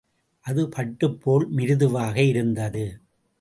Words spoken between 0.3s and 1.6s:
அது பட்டுப் போல்